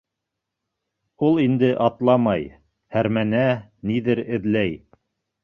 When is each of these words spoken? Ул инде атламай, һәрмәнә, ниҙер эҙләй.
Ул 1.27 1.37
инде 1.43 1.69
атламай, 1.87 2.47
һәрмәнә, 2.97 3.45
ниҙер 3.93 4.25
эҙләй. 4.41 4.75